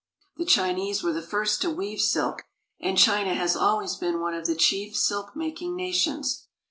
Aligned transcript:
The 0.37 0.45
Chinese 0.45 1.03
were 1.03 1.13
the 1.13 1.21
first 1.21 1.61
to 1.61 1.69
weave 1.69 1.99
silk, 2.01 2.41
and 2.79 2.97
China 2.97 3.35
has 3.35 3.55
always 3.55 3.95
been 3.97 4.19
one 4.19 4.33
of 4.33 4.47
the 4.47 4.55
chief 4.55 4.95
silk 4.97 5.35
mak 5.35 5.61
ing 5.61 5.75
nations. 5.75 6.47